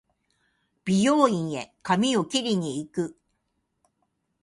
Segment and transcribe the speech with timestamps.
[0.83, 3.19] 美容院へ髪を切りに行く